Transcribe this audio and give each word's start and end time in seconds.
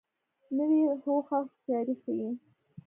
نوې 0.55 0.81
هوښه 1.03 1.37
هوښیاري 1.43 1.95
ښیي 2.01 2.29